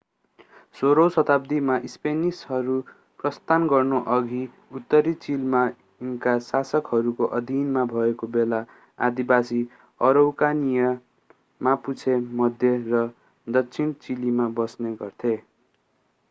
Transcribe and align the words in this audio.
16 0.75 1.01
औं 1.01 1.09
शताब्दीमा 1.15 1.73
स्पेनिशहरू 1.87 2.77
प्रस्थान 3.19 3.67
गर्नुअघि 3.67 4.39
उत्तरी 4.71 5.13
चिलीमा 5.25 5.61
इन्का 6.01 6.33
शासकहरूको 6.47 7.29
अधीनमा 7.41 7.85
भएको 7.93 8.31
बेला 8.37 8.63
आदिवासी 8.99 9.61
अरौकानियन 10.01 10.99
मापुचे 11.61 12.17
मध्य 12.43 12.75
र 12.89 13.05
दक्षिण 13.47 13.93
चिलीमा 14.01 14.51
बस्ने 14.57 14.97
गर्थे। 14.97 15.39